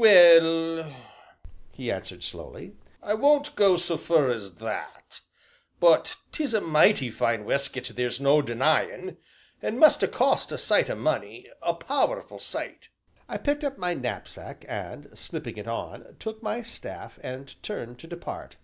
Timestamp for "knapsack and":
13.92-15.18